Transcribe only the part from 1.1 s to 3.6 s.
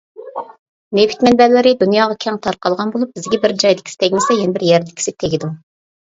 مەنبەلىرى دۇنياغا كەڭ تارقالغان بولۇپ، بىزگە بىر